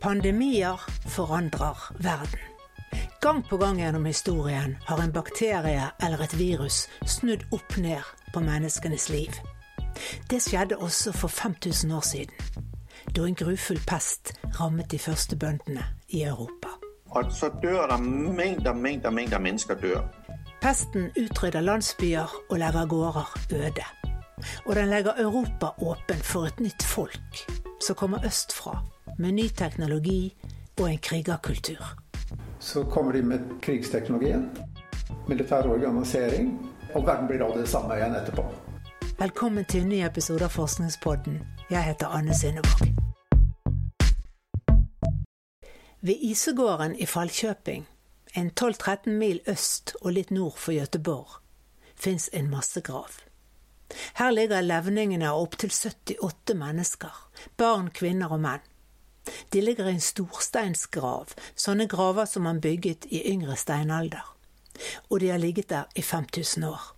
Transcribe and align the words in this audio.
Pandemier 0.00 0.80
forandrer 1.06 1.92
verden. 1.98 2.40
Gang 3.20 3.42
på 3.48 3.56
gang 3.56 3.78
gjennom 3.78 4.04
historien 4.04 4.76
har 4.84 5.02
en 5.02 5.12
bakterie 5.12 5.90
eller 6.02 6.22
et 6.24 6.38
virus 6.38 6.86
snudd 7.04 7.42
opp 7.52 7.76
ned 7.76 8.00
på 8.32 8.40
menneskenes 8.40 9.10
liv. 9.12 9.34
Det 10.30 10.40
skjedde 10.40 10.78
også 10.80 11.12
for 11.12 11.28
5000 11.28 11.92
år 11.92 12.00
siden, 12.00 12.34
da 13.16 13.26
en 13.26 13.36
grufull 13.36 13.80
pest 13.86 14.32
rammet 14.60 14.90
de 14.90 14.98
første 14.98 15.36
bøndene 15.36 15.84
i 16.08 16.22
Europa. 16.22 16.72
Og 17.10 17.32
så 17.32 17.50
dør 17.62 17.86
det 17.86 18.00
mengder, 18.00 18.72
mengder, 18.72 19.10
mengder 19.10 19.38
mennesker 19.38 19.74
dør. 19.74 20.00
Pesten 20.62 21.10
utrydder 21.20 21.60
landsbyer 21.60 22.32
og 22.50 22.58
legger 22.58 22.86
gårder 22.86 23.36
øde. 23.52 23.84
Og 24.64 24.76
den 24.76 24.88
legger 24.88 25.12
Europa 25.18 25.74
åpen 25.78 26.24
for 26.24 26.48
et 26.48 26.60
nytt 26.60 26.82
folk 26.82 27.44
som 27.80 27.96
kommer 27.96 28.24
østfra, 28.26 28.80
med 29.20 29.34
ny 29.34 29.48
teknologi 29.48 30.34
og 30.80 30.90
en 30.90 30.98
krigerkultur. 30.98 31.84
Så 32.58 32.84
kommer 32.84 33.12
de 33.12 33.22
med 33.22 33.40
krigsteknologien, 33.62 34.50
militær 35.28 35.68
organisering, 35.68 36.54
og 36.94 37.06
verden 37.06 37.28
blir 37.28 37.42
da 37.42 37.50
det 37.56 37.68
samme 37.68 37.98
igjen 37.98 38.16
etterpå. 38.16 38.44
Velkommen 39.18 39.64
til 39.68 39.84
en 39.84 39.92
ny 39.92 40.00
episode 40.06 40.44
av 40.44 40.54
Forskningspodden. 40.54 41.36
Jeg 41.70 41.84
heter 41.84 42.16
Anne 42.16 42.34
Synnevåg. 42.34 42.88
Ved 46.00 46.16
Isegården 46.30 46.96
i 46.96 47.06
Fallkjøping, 47.06 47.84
en 48.34 48.50
12-13 48.60 49.10
mil 49.10 49.40
øst 49.46 49.96
og 50.00 50.14
litt 50.16 50.30
nord 50.30 50.56
for 50.56 50.72
Gøteborg, 50.72 51.42
fins 51.94 52.30
en 52.32 52.48
massegrav. 52.48 53.20
Her 54.16 54.30
ligger 54.32 54.64
levningene 54.64 55.28
av 55.28 55.44
opptil 55.44 55.70
78 55.70 56.56
mennesker, 56.56 57.12
barn, 57.60 57.90
kvinner 57.92 58.32
og 58.32 58.40
menn. 58.40 58.64
De 59.52 59.60
ligger 59.60 59.86
i 59.86 59.92
en 59.96 60.00
storsteinsgrav, 60.00 61.34
sånne 61.56 61.86
graver 61.88 62.24
som 62.24 62.42
man 62.42 62.60
bygget 62.60 63.06
i 63.10 63.22
yngre 63.32 63.56
steinalder. 63.56 64.24
Og 65.10 65.20
de 65.20 65.28
har 65.28 65.38
ligget 65.38 65.70
der 65.70 65.84
i 65.96 66.02
5000 66.02 66.64
år. 66.64 66.96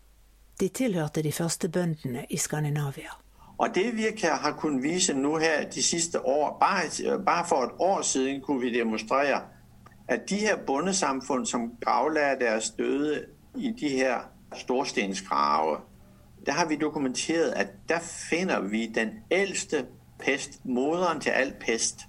De 0.60 0.68
tilhørte 0.68 1.22
de 1.22 1.32
første 1.32 1.68
bøndene 1.68 2.26
i 2.30 2.36
Skandinavia. 2.36 3.16
Og 3.58 3.74
det 3.74 3.96
vi 3.96 4.06
har 4.22 4.56
kunnet 4.58 4.82
vise 4.82 5.14
nå 5.14 5.38
her 5.38 5.70
de 5.70 5.82
siste 5.82 6.26
år, 6.26 6.56
bare, 6.60 7.18
bare 7.26 7.46
for 7.48 7.62
et 7.62 7.70
år 7.78 8.02
siden 8.02 8.40
kunne 8.40 8.60
vi 8.60 8.78
demonstrere 8.78 9.40
at 10.08 10.28
de 10.28 10.36
her 10.36 10.56
bondesamfunn 10.66 11.46
som 11.46 11.72
gravla 11.80 12.34
deres 12.40 12.70
døde 12.70 13.24
i 13.56 13.70
de 13.80 13.88
her 13.88 14.18
storsteinsgraver, 14.56 15.80
der 16.46 16.52
har 16.52 16.66
vi 16.66 16.76
dokumentert 16.76 17.52
at 17.52 17.68
der 17.88 18.00
finner 18.30 18.60
vi 18.60 18.86
den 18.86 19.08
eldste 19.30 19.86
pest, 20.18 20.64
moderen 20.64 21.20
til 21.20 21.30
all 21.30 21.52
pest. 21.60 22.00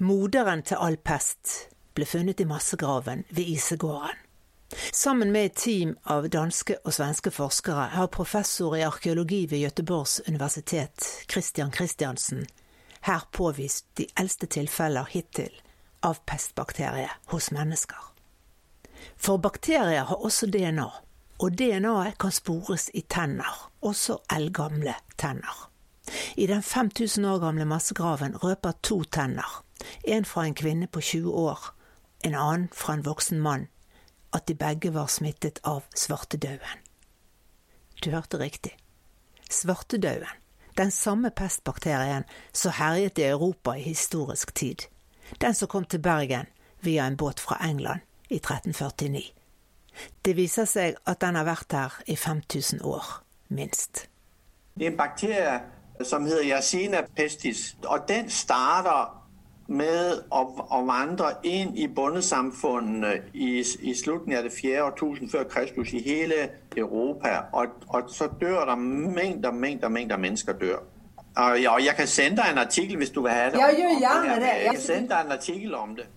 Moderen 0.00 0.62
til 0.64 0.80
all 0.80 0.94
pest 0.96 1.50
ble 1.92 2.06
funnet 2.08 2.38
i 2.40 2.46
massegraven 2.48 3.26
ved 3.28 3.44
Isegården. 3.52 4.16
Sammen 4.96 5.28
med 5.32 5.50
et 5.50 5.58
team 5.60 5.92
av 6.08 6.30
danske 6.32 6.78
og 6.86 6.94
svenske 6.96 7.28
forskere 7.34 7.90
har 7.92 8.08
professor 8.08 8.78
i 8.78 8.86
arkeologi 8.86 9.42
ved 9.50 9.60
Göteborgs 9.66 10.20
universitet, 10.28 11.04
Christian 11.28 11.72
Christiansen, 11.72 12.46
her 13.00 13.28
påvist 13.32 13.90
de 14.00 14.08
eldste 14.16 14.48
tilfeller 14.48 15.04
hittil 15.12 15.52
av 16.00 16.24
pestbakterie 16.24 17.12
hos 17.34 17.52
mennesker. 17.52 18.00
For 19.20 19.36
bakterier 19.36 20.08
har 20.08 20.24
også 20.24 20.48
DNA, 20.48 20.90
og 21.44 21.58
DNA-et 21.60 22.16
kan 22.16 22.32
spores 22.32 22.88
i 22.94 23.04
tenner, 23.04 23.66
også 23.84 24.22
eldgamle 24.32 24.96
tenner. 25.20 25.66
I 26.40 26.46
den 26.46 26.62
5000 26.62 27.26
år 27.26 27.38
gamle 27.44 27.68
massegraven 27.68 28.40
røper 28.40 28.80
to 28.80 29.04
tenner, 29.04 29.60
en 30.04 30.24
fra 30.24 30.44
en 30.46 30.54
kvinne 30.54 30.86
på 30.86 31.00
20 31.00 31.30
år, 31.30 31.74
en 32.24 32.34
annen 32.34 32.68
fra 32.72 32.94
en 32.94 33.04
voksen 33.04 33.40
mann, 33.40 33.68
at 34.32 34.48
de 34.48 34.54
begge 34.54 34.94
var 34.94 35.06
smittet 35.06 35.60
av 35.64 35.82
svartedauden. 35.94 36.84
Du 38.04 38.10
hørte 38.10 38.38
riktig. 38.38 38.76
Svartedauden, 39.50 40.28
den 40.76 40.90
samme 40.90 41.30
pestbakterien 41.30 42.24
som 42.52 42.72
herjet 42.72 43.18
i 43.18 43.22
Europa 43.22 43.74
i 43.74 43.82
historisk 43.82 44.54
tid. 44.54 44.86
Den 45.40 45.54
som 45.54 45.68
kom 45.68 45.84
til 45.84 45.98
Bergen 45.98 46.46
via 46.80 47.06
en 47.06 47.16
båt 47.16 47.40
fra 47.40 47.58
England 47.68 48.00
i 48.28 48.36
1349. 48.36 49.32
Det 50.24 50.36
viser 50.36 50.64
seg 50.64 50.96
at 51.06 51.20
den 51.20 51.36
har 51.36 51.44
vært 51.44 51.72
her 51.72 51.98
i 52.06 52.16
5000 52.16 52.82
år, 52.82 53.22
minst. 53.48 54.06
Det 54.78 54.86
er 54.86 54.90
en 54.90 54.96
bakterie 54.96 55.60
som 56.04 56.26
heter 56.26 56.46
Yersinia 56.46 57.02
pestis, 57.16 57.76
og 57.84 58.08
den 58.08 58.30
starter 58.30 59.19
med 59.70 60.24
å, 60.34 60.40
å 60.74 60.80
vandre 60.86 61.30
inn 61.46 61.76
i 61.78 61.86
bondesamfunnene 61.94 63.12
i, 63.32 63.50
i 63.62 63.94
slutten 63.94 64.34
av 64.34 64.46
det 64.46 64.52
fjerde 64.54 64.88
årtusen 64.88 65.30
før 65.30 65.46
Kristus 65.52 65.92
i 65.94 66.02
hele 66.04 66.40
Europa. 66.76 67.36
Og, 67.52 67.84
og 67.88 68.10
så 68.10 68.26
dør 68.40 68.64
det 68.72 68.78
mengder, 68.82 69.54
mengder, 69.54 69.88
mengder 69.88 70.18
mennesker 70.18 70.58
dør. 70.58 70.82
Og, 71.36 71.60
ja, 71.62 71.76
jeg 71.78 71.94
kan 71.96 72.10
sende 72.10 72.42
deg 72.42 72.52
en 72.52 72.64
artikkel 72.64 72.98
hvis 72.98 73.14
du 73.14 73.22
vil 73.22 73.30
ha 73.30 73.50
det. 73.50 73.60
Ja, 73.62 73.70
gjør 73.70 74.00
gjerne 74.02 74.40
det. 74.42 74.54
Jeg 74.64 74.74
kan 74.74 74.86
sende 74.88 75.14
deg 75.14 75.26
en 75.28 75.38
artikkel 75.38 75.74
om 75.78 75.94
det. 75.96 76.08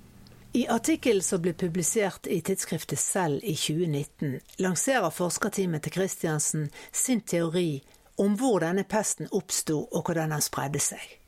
I 0.54 0.68
artikkelen 0.70 1.26
som 1.26 1.42
ble 1.42 1.56
publisert 1.58 2.28
i 2.30 2.40
tidsskriftet 2.46 3.00
Selv 3.02 3.42
i 3.42 3.56
2019, 3.58 4.40
lanserer 4.62 5.10
forskerteamet 5.10 5.82
til 5.82 5.96
Christiansen 5.96 6.70
sin 6.92 7.22
teori 7.22 7.82
om 8.22 8.38
hvor 8.38 8.62
denne 8.62 8.84
pesten 8.86 9.30
oppsto 9.32 9.80
og 9.84 10.06
hvordan 10.06 10.34
den 10.34 10.46
spredde 10.46 10.82
seg. 10.82 11.23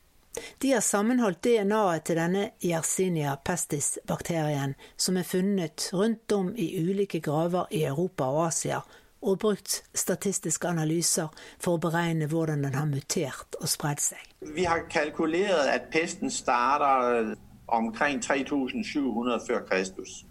De 0.62 0.72
har 0.72 0.84
sammenholdt 0.84 1.44
DNA-et 1.44 2.04
til 2.08 2.20
denne 2.20 2.44
Yersinia 2.64 3.36
pestis-bakterien, 3.44 4.74
som 4.96 5.16
er 5.16 5.28
funnet 5.28 5.88
rundt 5.92 6.32
om 6.32 6.52
i 6.56 6.68
ulike 6.80 7.20
graver 7.20 7.70
i 7.70 7.84
Europa 7.88 8.28
og 8.32 8.46
Asia, 8.48 8.80
og 9.22 9.38
brukt 9.38 9.82
statistiske 9.94 10.68
analyser 10.68 11.32
for 11.58 11.76
å 11.76 11.82
beregne 11.82 12.28
hvordan 12.30 12.62
den 12.66 12.76
har 12.76 12.86
mutert 12.90 13.58
og 13.60 13.68
spredd 13.70 14.02
seg. 14.02 14.22
Vi 14.40 14.66
har 14.68 14.86
kalkulert 14.92 15.72
at 15.72 15.88
pesten 15.90 16.30
starter 16.30 17.34
omkring 17.66 18.20
3700 18.22 19.40
før 19.46 19.64
Kristus. 19.66 20.22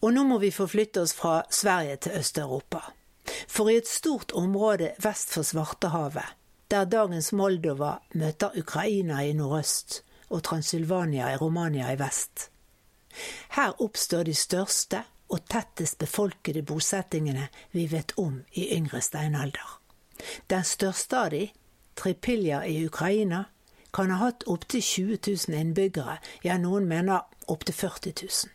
Og 0.00 0.12
nå 0.14 0.22
må 0.28 0.38
vi 0.38 0.52
forflytte 0.54 1.02
oss 1.02 1.14
fra 1.16 1.40
Sverige 1.50 1.96
til 1.96 2.20
Øst-Europa. 2.20 2.84
For 3.48 3.68
i 3.68 3.76
et 3.80 3.88
stort 3.88 4.32
område 4.32 4.92
vest 5.02 5.34
for 5.34 5.42
Svartehavet, 5.42 6.37
der 6.70 6.84
dagens 6.84 7.32
Moldova 7.32 7.98
møter 8.14 8.52
Ukraina 8.58 9.22
i 9.24 9.32
nordøst 9.32 10.02
og 10.28 10.42
Transylvania 10.44 11.30
i 11.32 11.36
Romania 11.40 11.92
i 11.92 11.98
vest. 11.98 12.50
Her 13.56 13.72
oppstår 13.80 14.22
de 14.28 14.34
største 14.34 15.02
og 15.28 15.44
tettest 15.48 15.98
befolkede 15.98 16.62
bosettingene 16.62 17.48
vi 17.72 17.86
vet 17.92 18.12
om 18.16 18.42
i 18.52 18.68
yngre 18.76 19.00
steinalder. 19.00 19.78
Den 20.50 20.64
største 20.64 21.16
av 21.16 21.30
de, 21.32 21.48
Tripilja 21.96 22.62
i 22.66 22.84
Ukraina, 22.86 23.44
kan 23.94 24.10
ha 24.10 24.20
hatt 24.26 24.44
opptil 24.46 24.82
20 24.82 25.18
000 25.48 25.58
innbyggere, 25.58 26.18
ja, 26.44 26.58
noen 26.60 26.86
mener 26.88 27.24
opptil 27.48 27.74
40 27.74 28.12
000. 28.22 28.52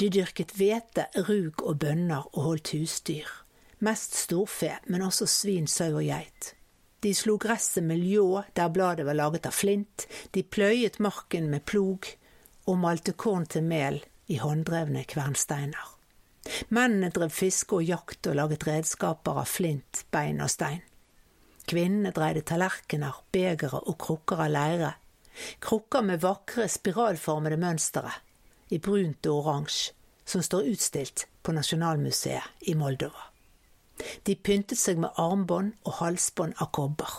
De 0.00 0.10
dyrket 0.10 0.56
hvete, 0.56 1.06
rug 1.28 1.62
og 1.62 1.78
bønner 1.84 2.28
og 2.32 2.42
holdt 2.48 2.72
husdyr. 2.72 3.28
Mest 3.84 4.16
storfe, 4.16 4.78
men 4.86 5.02
også 5.02 5.28
svin, 5.28 5.66
sau 5.68 5.98
og 5.98 6.06
geit. 6.08 6.54
De 7.04 7.10
slo 7.12 7.36
gresset 7.36 7.84
med 7.84 8.00
ljå 8.00 8.42
der 8.56 8.70
bladet 8.72 9.04
var 9.04 9.18
laget 9.18 9.44
av 9.44 9.52
flint, 9.52 10.06
de 10.32 10.40
pløyet 10.40 10.96
marken 11.04 11.50
med 11.52 11.66
plog 11.68 12.08
og 12.64 12.78
malte 12.80 13.12
korn 13.12 13.44
til 13.44 13.66
mel 13.68 13.98
i 14.32 14.38
hånddrevne 14.40 15.02
kvernsteiner. 15.10 15.90
Mennene 16.72 17.10
drev 17.12 17.32
fiske 17.32 17.76
og 17.76 17.84
jakt 17.84 18.30
og 18.30 18.38
laget 18.38 18.64
redskaper 18.68 19.42
av 19.42 19.52
flint, 19.52 20.06
bein 20.16 20.40
og 20.40 20.48
stein. 20.52 20.80
Kvinnene 21.68 22.12
dreide 22.16 22.44
tallerkener, 22.48 23.20
begere 23.32 23.82
og 23.84 23.98
krukker 24.00 24.40
av 24.46 24.52
leire. 24.52 24.94
Krukker 25.60 26.08
med 26.08 26.24
vakre, 26.24 26.70
spiralformede 26.72 27.60
mønstre, 27.60 28.16
i 28.72 28.80
brunt 28.80 29.28
og 29.28 29.42
oransje, 29.42 29.92
som 30.24 30.40
står 30.40 30.72
utstilt 30.72 31.28
på 31.44 31.52
Nasjonalmuseet 31.52 32.68
i 32.72 32.76
Moldova. 32.80 33.33
De 34.26 34.34
pyntet 34.34 34.78
seg 34.78 34.98
med 35.00 35.14
armbånd 35.20 35.74
og 35.84 36.00
halsbånd 36.00 36.56
av 36.62 36.72
kobber. 36.74 37.12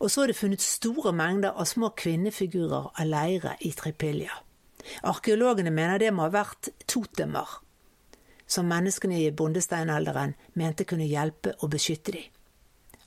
Og 0.00 0.10
så 0.10 0.22
er 0.22 0.30
det 0.30 0.38
funnet 0.38 0.62
store 0.62 1.12
mengder 1.16 1.56
av 1.56 1.66
små 1.66 1.92
kvinnefigurer 1.96 2.92
av 2.92 3.08
leire 3.08 3.56
i 3.60 3.72
Tripilja. 3.76 4.34
Arkeologene 5.06 5.70
mener 5.70 5.98
det 5.98 6.12
må 6.14 6.26
ha 6.26 6.32
vært 6.34 6.70
totemer, 6.90 7.48
som 8.46 8.68
menneskene 8.68 9.20
i 9.22 9.30
bondesteinalderen 9.30 10.34
mente 10.58 10.84
kunne 10.84 11.08
hjelpe 11.08 11.54
og 11.60 11.72
beskytte 11.74 12.14
dem. 12.18 12.28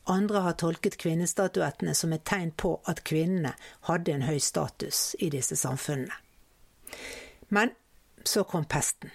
Andre 0.08 0.44
har 0.46 0.54
tolket 0.62 1.00
kvinnestatuettene 1.02 1.96
som 1.98 2.14
et 2.14 2.26
tegn 2.30 2.52
på 2.54 2.76
at 2.86 3.02
kvinnene 3.04 3.56
hadde 3.88 4.14
en 4.14 4.26
høy 4.28 4.38
status 4.38 5.16
i 5.20 5.32
disse 5.34 5.58
samfunnene. 5.58 6.14
Men 7.50 7.74
så 8.26 8.44
kom 8.44 8.66
pesten. 8.70 9.10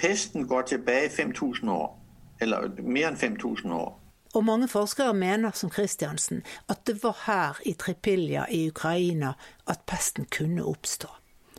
Pesten 0.00 0.46
går 0.48 0.62
tilbake 0.62 1.10
5000 1.12 1.68
år, 1.68 1.99
eller 2.40 2.70
mer 2.82 3.10
enn 3.10 3.16
5000 3.16 3.72
år. 3.72 3.96
Og 4.34 4.44
mange 4.44 4.68
forskere 4.68 5.14
mener, 5.14 5.50
som 5.50 5.70
Kristiansen, 5.70 6.44
at 6.68 6.84
det 6.86 7.00
var 7.02 7.16
her 7.26 7.58
i 7.66 7.74
Tripilja 7.74 8.46
i 8.50 8.68
Ukraina 8.68 9.32
at 9.66 9.82
pesten 9.86 10.28
kunne 10.30 10.64
oppstå. 10.64 11.08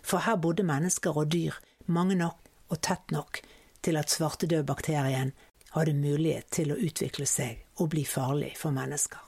For 0.04 0.24
her 0.24 0.36
bodde 0.36 0.64
mennesker 0.64 1.18
og 1.18 1.32
dyr, 1.32 1.58
mange 1.86 2.16
nok 2.16 2.38
og 2.70 2.80
tett 2.82 3.12
nok, 3.12 3.42
til 3.84 3.98
at 3.98 4.10
svartedødbakterien 4.10 5.34
hadde 5.76 5.94
mulighet 5.94 6.48
til 6.52 6.72
å 6.72 6.80
utvikle 6.80 7.26
seg 7.28 7.60
og 7.76 7.92
bli 7.92 8.06
farlig 8.08 8.54
for 8.58 8.72
mennesker. 8.72 9.20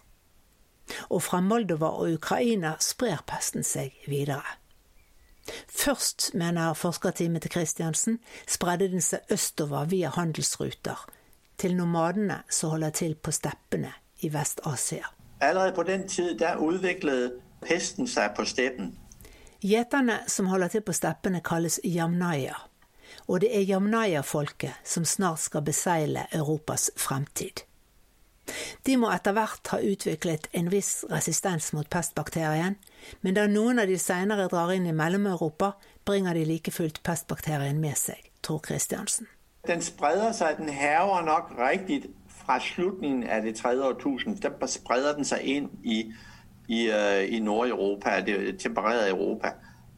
Og 1.10 1.24
fra 1.24 1.42
Moldova 1.42 1.90
og 2.00 2.16
Ukraina 2.20 2.76
sprer 2.80 3.24
pesten 3.28 3.64
seg 3.64 3.96
videre. 4.08 4.60
Først, 5.68 6.32
mener 6.34 6.74
forskerteamet 6.74 7.44
til 7.44 7.52
Kristiansen, 7.52 8.20
spredde 8.48 8.88
den 8.92 9.04
seg 9.04 9.28
østover 9.32 9.90
via 9.92 10.14
handelsruter 10.16 11.04
til 11.64 11.78
nomadene 11.80 12.42
som 12.52 12.74
holder 12.76 12.92
til 13.00 13.16
på 13.16 13.32
steppene 13.32 13.94
i 14.24 14.30
Vest-Asia. 14.34 15.08
Allerede 15.40 15.76
på 15.76 15.84
den 15.88 16.08
tid 16.08 16.36
der 16.40 16.60
utviklet 16.60 17.40
pesten 17.64 18.08
seg 18.08 18.36
på 18.36 18.46
steppen. 18.48 18.94
Gjeterne 19.64 20.20
som 20.28 20.50
holder 20.52 20.74
til 20.74 20.84
på 20.84 20.96
steppene, 20.96 21.40
kalles 21.40 21.80
jamnaya. 21.84 22.56
Og 23.28 23.40
det 23.42 23.54
er 23.56 23.64
jamnaya-folket 23.68 24.82
som 24.84 25.06
snart 25.06 25.40
skal 25.40 25.64
beseile 25.64 26.26
Europas 26.36 26.90
fremtid. 27.00 27.64
De 28.84 28.98
må 29.00 29.08
etter 29.16 29.32
hvert 29.38 29.70
ha 29.72 29.80
utviklet 29.80 30.50
en 30.52 30.68
viss 30.72 31.06
resistens 31.08 31.70
mot 31.72 31.88
pestbakterien, 31.88 32.76
men 33.22 33.38
da 33.38 33.46
noen 33.48 33.80
av 33.80 33.88
de 33.88 33.96
seinere 34.00 34.50
drar 34.52 34.74
inn 34.76 34.90
i 34.90 34.96
Mellom-Europa, 34.96 35.78
bringer 36.04 36.36
de 36.36 36.44
like 36.50 36.76
fullt 36.76 37.00
pestbakterien 37.08 37.80
med 37.80 37.96
seg, 37.96 38.20
tror 38.44 38.60
Christiansen. 38.68 39.32
Den 39.68 39.82
spreder 39.82 40.32
seg, 40.32 40.58
den 40.58 40.70
hæver 40.70 41.22
nok 41.22 41.52
riktig 41.58 42.04
fra 42.28 42.60
slutten 42.60 43.24
av 43.24 43.42
det 43.42 43.56
tredje 43.56 43.84
årtusind. 43.84 44.38
Da 44.38 44.68
spreder 44.68 45.14
den 45.16 45.26
seg 45.26 45.40
inn 45.42 45.70
i, 45.84 46.00
i, 46.68 46.90
uh, 46.92 47.36
i 47.36 47.40
Nordeuropa, 47.40 48.20
det 48.20 48.60
tempererede 48.60 49.10
Europa. 49.10 49.54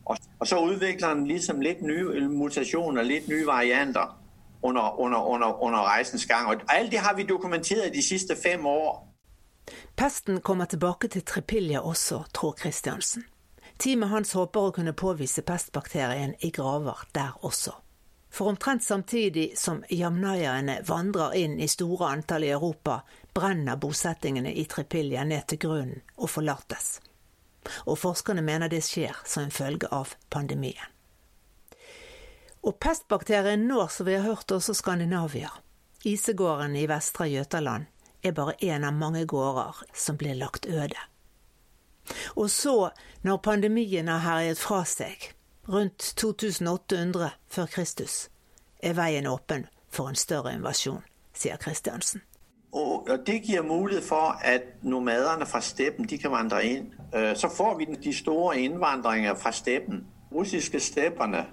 Og, 0.05 0.17
og, 0.39 0.47
så 0.47 0.59
utvikler 0.59 1.13
den 1.13 1.27
ligesom 1.27 1.61
litt 1.61 1.81
nye 1.81 2.27
mutasjoner, 2.29 3.03
litt 3.03 3.27
nye 3.27 3.45
varianter 3.47 4.13
under, 4.61 4.99
under, 4.99 5.19
under, 5.19 5.63
under 5.63 5.79
reisens 5.95 6.25
gang. 6.25 6.47
Og 6.47 6.61
alt 6.69 6.91
det 6.91 6.99
har 6.99 7.15
vi 7.15 7.23
dokumenteret 7.23 7.93
de 7.93 8.01
siste 8.01 8.35
fem 8.43 8.65
år. 8.65 9.07
Pesten 9.97 10.41
kommer 10.41 10.65
tilbake 10.65 11.07
til 11.07 11.25
Tripilja 11.25 11.79
også, 11.79 12.23
tror 12.33 12.55
Christiansen. 12.59 13.23
Teamet 13.79 14.09
hans 14.09 14.33
håper 14.33 14.69
å 14.69 14.75
kunne 14.77 14.93
påvise 14.93 15.41
pestbakterien 15.41 16.35
i 16.39 16.51
graver 16.53 17.01
der 17.15 17.33
også. 17.41 17.73
For 18.35 18.51
omtrent 18.51 18.83
samtidig 18.83 19.53
som 19.57 19.83
jamnayaene 19.89 20.81
vandrer 20.83 21.37
inn 21.39 21.53
i 21.59 21.67
store 21.71 22.09
antall 22.17 22.43
i 22.43 22.49
Europa, 22.51 22.97
brenner 23.33 23.77
bosettingene 23.79 24.51
i 24.51 24.65
Tripilja 24.67 25.23
ned 25.23 25.45
til 25.47 25.61
grunnen 25.63 26.01
og 26.17 26.27
forlates. 26.33 26.97
Og 27.87 27.95
forskerne 28.01 28.43
mener 28.43 28.67
det 28.67 28.81
skjer 28.83 29.15
som 29.23 29.45
en 29.45 29.55
følge 29.55 29.87
av 29.87 30.11
pandemien. 30.27 30.91
Og 32.59 32.75
pestbakterien 32.83 33.63
når, 33.69 33.87
som 33.95 34.09
vi 34.09 34.17
har 34.17 34.27
hørt, 34.27 34.51
også 34.51 34.75
Skandinavia. 34.75 35.53
Isegården 36.03 36.75
i 36.75 36.89
Vestre 36.91 37.29
Jøtaland 37.31 37.87
er 38.19 38.35
bare 38.35 38.57
én 38.59 38.83
av 38.83 38.99
mange 38.99 39.23
gårder 39.23 39.79
som 39.95 40.19
blir 40.19 40.35
lagt 40.35 40.67
øde. 40.67 41.07
Og 42.35 42.51
så, 42.51 42.91
når 43.23 43.43
pandemien 43.47 44.11
har 44.11 44.25
herjet 44.27 44.59
fra 44.59 44.83
seg, 44.83 45.31
rundt 45.69 46.13
2800 46.17 47.29
før 47.47 47.65
Kristus, 47.65 48.29
er 48.83 48.93
veien 48.93 49.27
åpen 49.27 49.65
for 49.89 50.09
en 50.09 50.15
større 50.15 50.53
invasjon, 50.53 51.03
sier 51.33 51.57
Kristiansen. 51.57 52.21
Og 52.71 53.07
Det 53.25 53.41
gir 53.41 53.61
mulighet 53.61 54.03
for 54.03 54.39
at 54.41 54.61
nomadene 54.81 55.45
fra 55.45 55.61
steppen 55.61 56.05
de 56.09 56.17
kan 56.17 56.31
vandre 56.31 56.65
inn. 56.65 56.93
Øh, 57.15 57.35
så 57.35 57.49
får 57.57 57.77
vi 57.77 57.85
de 57.85 58.13
store 58.13 58.59
innvandringene 58.59 59.35
fra 59.39 59.51
steppen. 59.51 60.07
Russiske 60.31 60.79
steppene 60.79 61.45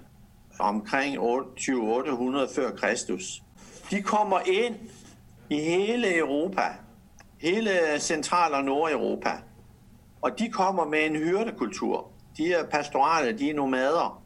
omkring 0.59 1.17
2800 1.19 2.49
før 2.55 2.71
Kristus. 2.71 3.43
De 3.91 4.03
kommer 4.03 4.41
inn 4.41 4.75
i 5.51 5.61
hele 5.61 6.17
Europa, 6.17 6.63
hele 7.39 7.71
Sentral- 7.99 8.55
og 8.55 8.65
Nord-Europa. 8.65 9.31
Og 10.23 10.39
de 10.39 10.51
kommer 10.51 10.85
med 10.85 11.07
en 11.07 11.17
hyrdekultur. 11.17 12.12
De 12.37 12.53
er 12.53 12.65
pastorale, 12.71 13.39
de 13.39 13.51
er 13.51 13.55
nomader. 13.55 14.23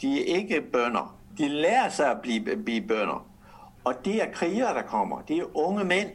De 0.00 0.20
er 0.20 0.36
ikke 0.36 0.62
bønder. 0.72 1.16
De 1.38 1.48
lærer 1.48 1.90
seg 1.90 2.16
å 2.16 2.20
bli, 2.22 2.38
bli 2.40 2.80
bønder. 2.80 3.24
Og 3.84 3.94
det 4.04 4.22
er 4.22 4.32
krigere 4.32 4.74
der 4.74 4.86
kommer. 4.88 5.22
Det 5.28 5.38
er 5.38 5.56
unge 5.56 5.84
menn. 5.84 6.14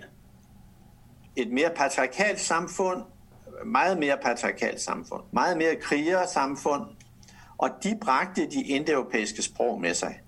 Et 1.35 1.51
mer 1.51 1.69
patriarkalt 1.75 2.39
samfunn. 2.39 3.03
Mye 3.65 3.95
mer 3.99 4.15
patriarkalt 4.23 4.81
samfunn. 4.81 5.27
Mye 5.31 5.55
mer 5.55 5.75
krigersamfunn 5.81 6.89
og 7.59 7.69
de 7.83 7.97
brakte 8.01 8.47
de 8.51 8.63
indoeuropæiske 8.63 9.41
språk 9.41 9.81
med 9.81 9.93
seg. 9.93 10.19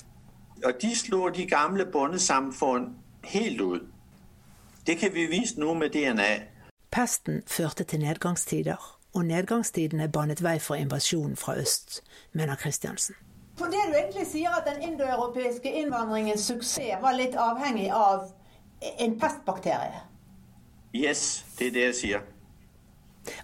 Og 0.65 0.73
de 0.81 0.95
slo 0.95 1.29
de 1.29 1.45
gamle 1.47 1.85
bondesamfunn 1.85 2.89
helt 3.23 3.61
ut. 3.61 3.81
Det 4.87 4.97
kan 4.97 5.13
vi 5.13 5.25
vise 5.25 5.59
nå 5.59 5.73
med 5.73 5.89
DNA. 5.89 6.31
Pesten 6.91 7.41
førte 7.47 7.83
til 7.83 7.99
nedgangstider, 7.99 8.99
og 9.13 9.25
nedgangstidene 9.25 10.07
banet 10.07 10.43
vei 10.43 10.57
for 10.59 10.79
invasjonen 10.79 11.35
fra 11.35 11.55
øst, 11.59 12.01
mener 12.31 12.55
Kristiansen. 12.55 13.15
For 13.59 13.65
det 13.71 13.81
du 13.87 13.97
egentlig 13.97 14.27
sier 14.27 14.53
at 14.55 14.65
den 14.65 14.81
indoeuropeiske 14.91 15.71
innvandringens 15.81 16.47
suksess 16.47 17.01
var 17.01 17.17
litt 17.17 17.35
avhengig 17.35 17.89
av 17.93 18.31
en 18.81 19.17
pestbakterie? 19.19 20.05
Yes, 20.95 21.43
det 21.59 21.67
er 21.67 21.75
det 21.75 21.83
jeg 21.89 21.97
sier. 21.99 22.23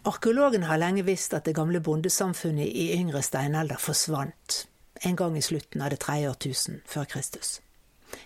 Arkeologen 0.10 0.66
har 0.66 0.80
lenge 0.82 1.04
visst 1.06 1.36
at 1.38 1.46
det 1.46 1.56
gamle 1.56 1.80
bondesamfunnet 1.84 2.66
i 2.66 2.90
yngre 2.98 3.22
steinalder 3.22 3.78
forsvant 3.80 4.64
en 5.06 5.16
gang 5.16 5.38
i 5.38 5.44
slutten 5.46 5.84
av 5.86 5.94
det 5.94 6.00
tredje 6.02 6.32
årtusen 6.32 6.82
før 6.90 7.06
Kristus. 7.12 7.60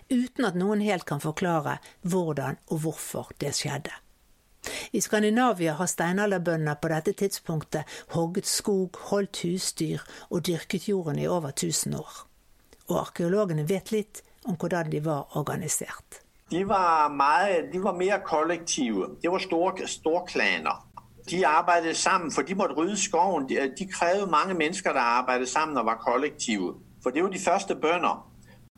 Uten 0.08 0.46
at 0.48 0.56
noen 0.56 0.80
helt 0.80 1.04
kan 1.04 1.20
forklare 1.20 1.76
hvordan 2.00 2.58
og 2.70 2.84
hvorfor 2.86 3.32
det 3.42 3.52
skjedde. 3.58 3.92
I 4.92 5.00
Skandinavia 5.00 5.72
har 5.72 5.86
steinalderbønder 5.86 6.74
på 6.74 6.88
dette 6.88 7.12
tidspunktet 7.12 7.84
hogget 8.14 8.46
skog, 8.46 8.98
holdt 9.10 9.42
husdyr 9.42 10.04
og 10.30 10.46
dyrket 10.46 10.88
jorden 10.88 11.18
i 11.18 11.26
over 11.26 11.48
1000 11.48 11.96
år. 11.96 12.26
Og 12.88 13.00
arkeologene 13.00 13.68
vet 13.68 13.92
litt 13.92 14.22
om 14.44 14.56
hvordan 14.58 14.92
de 14.92 15.04
var 15.04 15.36
organisert. 15.36 16.22
De 16.50 16.68
var, 16.68 17.08
meget, 17.08 17.72
de 17.72 17.82
var 17.82 17.94
mer 17.96 18.18
kollektive. 18.18 19.06
Det 19.22 19.30
var 19.30 19.38
store, 19.38 19.88
storklaner. 19.88 20.88
De 21.30 21.46
arbeidet 21.46 21.96
sammen, 21.96 22.32
for 22.32 22.42
de 22.42 22.54
måtte 22.54 22.74
rydde 22.74 22.96
skogen. 22.96 23.48
De, 23.48 23.72
de 23.78 23.86
krevde 23.86 24.26
mange 24.30 24.54
mennesker 24.54 24.92
der 24.92 25.00
arbeidet 25.00 25.48
sammen 25.48 25.76
og 25.76 25.86
var 25.86 26.04
kollektive. 26.06 26.74
For 27.02 27.10
det 27.10 27.22
var 27.22 27.30
de 27.30 27.38
første 27.38 27.74
bønder. 27.74 28.28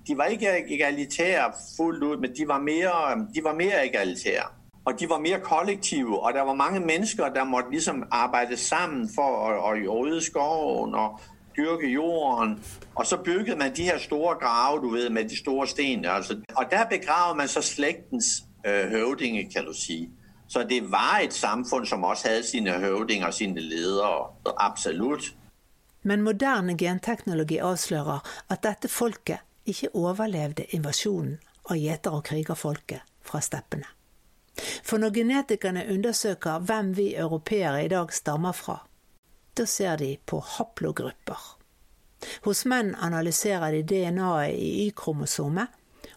De 0.07 0.19
var 0.19 0.25
ikke 0.25 0.75
egalitære 0.75 1.53
fullt 1.77 2.03
ut, 2.03 2.21
men 2.21 2.37
de 2.37 2.49
var 2.49 2.61
mer, 2.61 3.27
de 3.35 3.45
var 3.45 3.55
mer 3.55 3.81
egalitære. 3.83 4.47
Og 4.85 5.01
de 5.01 5.09
var 5.09 5.19
mer 5.19 5.39
kollektive, 5.39 6.19
og 6.19 6.35
der 6.35 6.43
var 6.43 6.55
mange 6.55 6.81
mennesker 6.81 7.29
der 7.29 7.45
måtte 7.45 7.71
liksom 7.71 8.05
arbeide 8.11 8.57
sammen 8.57 9.09
for 9.15 9.23
å, 9.23 9.71
å 9.73 10.03
rydde 10.05 10.21
skogen 10.21 10.95
og 10.95 11.21
dyrke 11.57 11.89
jorden. 11.89 12.59
Og 12.95 13.07
så 13.07 13.17
bygget 13.17 13.59
man 13.59 13.73
de 13.77 13.83
her 13.83 13.99
store 13.99 14.37
grave 14.41 14.83
du 14.83 14.91
vet, 14.91 15.13
med 15.13 15.29
de 15.29 15.39
store 15.39 15.67
sten. 15.67 16.05
Altså. 16.05 16.37
Og 16.57 16.65
der 16.71 16.85
begravde 16.85 17.37
man 17.37 17.49
så 17.49 17.63
slektens 17.63 18.45
øh, 18.67 18.91
høvdinge, 18.91 19.51
kan 19.51 19.65
du 19.65 19.73
si. 19.73 20.11
Så 20.49 20.63
det 20.63 20.91
var 20.93 21.21
et 21.25 21.33
samfunn 21.35 21.87
som 21.87 22.05
også 22.05 22.29
hadde 22.29 22.47
sine 22.47 22.73
høvdinger 22.73 23.27
og 23.27 23.35
sine 23.35 23.61
ledere. 23.61 24.27
Absolutt. 24.57 25.35
Men 26.03 26.23
moderne 26.23 26.77
genteknologi 26.79 27.59
avslører 27.59 28.21
at 28.49 28.63
dette 28.63 28.89
folket 28.89 29.41
ikke 29.67 29.95
overlevde 29.97 30.67
invasjonen 30.77 31.39
av 31.71 31.77
gjeter- 31.81 32.13
og 32.13 32.25
krigerfolket 32.25 33.01
fra 33.25 33.41
steppene. 33.41 33.94
For 34.57 35.03
når 35.03 35.15
genetikerne 35.19 35.87
undersøker 35.91 36.63
hvem 36.67 36.93
vi 36.97 37.15
europeere 37.17 37.85
i 37.85 37.91
dag 37.93 38.13
stammer 38.15 38.53
fra, 38.55 38.79
da 39.55 39.67
ser 39.67 39.99
de 39.99 40.17
på 40.27 40.41
haplogrupper. 40.57 41.39
Hos 42.45 42.65
menn 42.65 42.95
analyserer 42.95 43.75
de 43.75 43.83
DNA-et 43.83 44.55
i 44.59 44.89
Y-kromosomet, 44.89 45.69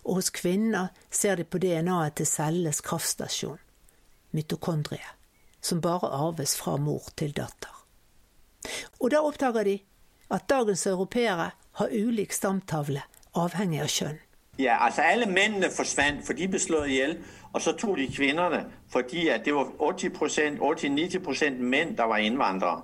og 0.04 0.22
hos 0.22 0.30
kvinner 0.32 0.94
ser 1.12 1.36
de 1.36 1.44
på 1.44 1.60
DNA-et 1.62 2.16
til 2.20 2.30
cellenes 2.30 2.82
kraftstasjon 2.82 3.60
mitokondriet, 4.38 5.16
som 5.62 5.82
bare 5.82 6.10
arves 6.10 6.56
fra 6.56 6.78
mor 6.78 7.10
til 7.16 7.34
datter. 7.34 7.74
Og 9.00 9.12
da 9.14 9.24
oppdager 9.26 9.66
de 9.66 9.78
at 10.34 10.48
dagens 10.52 10.86
europeere 10.88 11.52
har 11.80 11.94
ulik 11.94 12.36
stamtavle, 12.36 13.04
avhengig 13.38 13.82
av 13.86 13.92
kjønn. 13.94 14.20
Ja, 14.60 14.86
altså 14.86 15.02
Alle 15.02 15.26
mændene 15.26 15.70
forsvant, 15.78 16.26
for 16.26 16.34
de 16.34 16.48
ble 16.48 16.60
slått 16.60 16.90
i 16.90 16.94
hjel. 16.94 17.18
Og 17.54 17.62
så 17.62 17.72
tok 17.78 17.98
de 17.98 18.08
kvinnene, 18.16 18.66
fordi 18.92 19.30
det 19.46 19.56
var 19.56 19.64
80-90% 19.64 21.62
menn 21.62 21.98
der 21.98 22.04
var 22.04 22.18
innvandrere. 22.18 22.82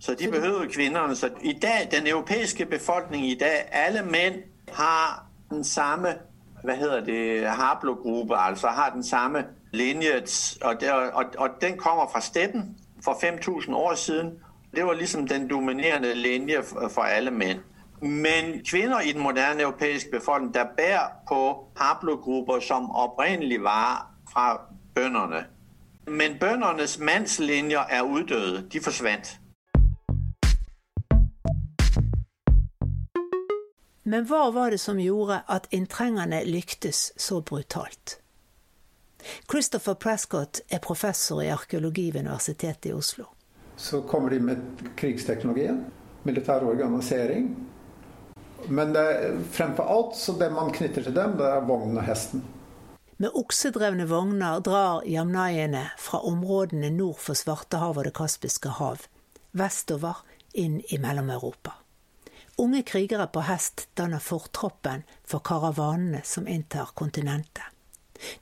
Så 0.00 0.14
de 0.14 0.30
behøvde 0.30 0.68
kvinnene. 0.72 1.16
Så 1.16 1.30
i 1.42 1.52
dag, 1.52 1.88
Den 1.90 2.06
europeiske 2.06 2.66
befolkning 2.66 3.26
i 3.26 3.34
dag, 3.34 3.68
alle 3.72 4.02
menn 4.02 4.34
har 4.72 5.26
den 5.50 5.64
samme 5.64 6.08
hva 6.66 6.74
heter 6.74 7.00
det, 7.00 7.48
haplogruppe, 7.48 8.36
altså 8.36 8.66
har 8.66 8.90
den 8.90 9.04
samme 9.04 9.44
linje, 9.72 10.22
og, 10.62 10.76
og, 11.12 11.24
og 11.38 11.48
den 11.60 11.76
kommer 11.78 12.08
fra 12.12 12.20
steppen 12.20 12.76
for 13.04 13.18
5000 13.20 13.74
år 13.74 13.94
siden. 13.94 14.38
Det 14.76 14.86
var 14.86 14.92
liksom 14.92 15.28
den 15.28 15.50
dominerende 15.50 16.14
linje 16.14 16.62
for 16.90 17.02
alle 17.02 17.30
menn. 17.30 17.60
Men 18.02 18.64
kvinner 18.64 19.00
i 19.00 19.12
den 19.12 19.22
moderne 19.22 19.62
europeiske 19.62 20.10
befolkning 20.10 20.54
der 20.54 20.64
bærer 20.76 21.08
på 21.28 21.68
haplogrupper 21.76 22.60
som 22.60 22.90
opprinnelig 22.90 23.62
var 23.62 24.10
fra 24.32 24.60
bøndene. 24.94 25.46
Men 26.06 26.38
bøndernes 26.40 26.98
mannslinjer 26.98 27.80
er 27.90 28.02
uddøde. 28.02 28.68
De 28.72 28.80
forsvant. 28.80 29.40
Men 34.04 34.22
hva 34.24 34.50
var 34.54 34.70
det 34.70 34.78
som 34.80 35.00
gjorde 35.02 35.40
at 35.50 35.66
inntrengerne 35.74 36.44
lyktes 36.46 37.12
så 37.16 37.40
brutalt? 37.40 38.20
Christopher 39.50 39.94
Prescott 39.94 40.60
er 40.70 40.78
professor 40.78 41.42
i 41.42 41.48
arkeologi 41.50 42.10
ved 42.14 42.20
Universitetet 42.20 42.86
i 42.86 42.92
Oslo. 42.92 43.24
Så 43.76 44.00
kommer 44.00 44.28
de 44.28 44.38
med 44.40 44.56
krigsteknologien, 44.96 45.84
militær 46.24 46.62
organisering. 46.62 47.56
Men 48.68 48.92
det, 48.92 49.06
fremfor 49.52 49.84
alt 49.84 50.16
så 50.16 50.32
det 50.32 50.50
man 50.50 50.72
knytter 50.74 51.06
til 51.06 51.14
dem, 51.14 51.36
det 51.38 51.46
er 51.46 51.66
vognen 51.66 52.00
og 52.00 52.06
hesten. 52.06 52.42
Med 53.16 53.32
oksedrevne 53.32 54.04
vogner 54.10 54.60
drar 54.60 55.06
jamnaiene 55.08 55.86
fra 55.98 56.20
områdene 56.28 56.90
nord 56.92 57.20
for 57.22 57.38
Svartehavet 57.38 58.02
og 58.02 58.08
Det 58.10 58.16
kaspiske 58.18 58.74
hav, 58.76 59.06
vestover 59.56 60.20
inn 60.52 60.82
i 60.92 60.98
Mellom-Europa. 61.00 61.78
Unge 62.60 62.82
krigere 62.88 63.28
på 63.32 63.44
hest 63.44 63.86
danner 63.96 64.20
fortroppen 64.20 65.06
for 65.24 65.44
karavanene 65.44 66.20
som 66.24 66.48
inntar 66.48 66.92
kontinentet. 66.96 67.64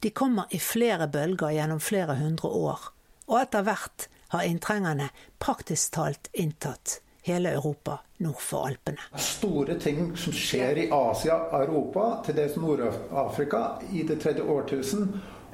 De 0.01 0.11
kommer 0.11 0.51
i 0.55 0.59
flere 0.63 1.09
bølger 1.11 1.55
gjennom 1.55 1.81
flere 1.83 2.15
hundre 2.19 2.51
år, 2.51 2.91
og 3.27 3.41
etter 3.41 3.67
hvert 3.67 4.09
har 4.35 4.47
inntrengerne 4.47 5.09
praktisk 5.43 5.95
talt 5.99 6.31
inntatt 6.33 7.01
hele 7.25 7.53
Europa 7.57 7.99
nord 8.17 8.41
for 8.41 8.67
Alpene. 8.67 9.01
Store 9.17 9.79
ting 9.81 10.17
som 10.17 10.33
skjer 10.33 10.79
i 10.79 10.89
Asia, 10.93 11.39
Europa, 11.53 12.23
til 12.27 12.37
dels 12.37 12.57
Nord-Afrika 12.57 13.63
i 13.93 14.03
det 14.05 14.21
tredje 14.23 14.43
årtusen, 14.43 15.09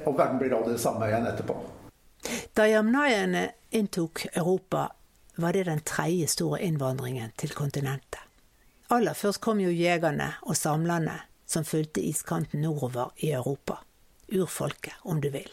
og 0.05 0.17
verden 0.17 0.41
blir 0.41 0.55
aldri 0.57 0.75
det 0.75 0.83
samme 0.83 1.07
igjen 1.07 1.29
etterpå. 1.29 1.55
Da 2.53 2.67
jamnaiene 2.67 3.45
inntok 3.69 4.25
Europa, 4.33 4.89
var 5.35 5.53
det 5.53 5.63
den 5.69 5.79
tredje 5.87 6.27
store 6.27 6.59
innvandringen 6.61 7.31
til 7.39 7.55
kontinentet. 7.55 8.19
Aller 8.91 9.15
først 9.15 9.39
kom 9.41 9.61
jo 9.63 9.71
jegerne 9.71 10.33
og 10.43 10.57
samlerne 10.59 11.21
som 11.47 11.63
fulgte 11.63 12.03
iskanten 12.03 12.61
nordover 12.61 13.15
i 13.23 13.31
Europa. 13.31 13.79
Urfolket, 14.27 14.93
om 15.01 15.21
du 15.21 15.29
vil. 15.31 15.47